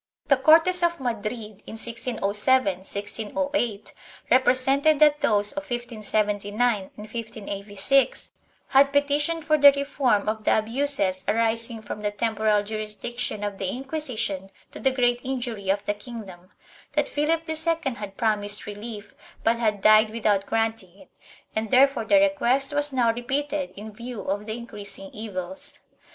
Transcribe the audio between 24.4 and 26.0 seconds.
the increasing evils.